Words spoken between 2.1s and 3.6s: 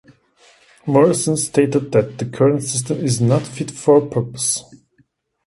the current system is "not